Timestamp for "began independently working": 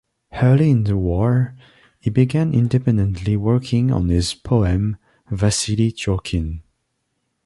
2.09-3.91